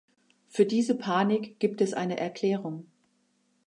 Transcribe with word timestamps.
Für 0.47 0.65
diese 0.65 0.95
Panik 0.97 1.59
gibt 1.59 1.79
es 1.79 1.93
eine 1.93 2.17
Erklärung. 2.19 2.87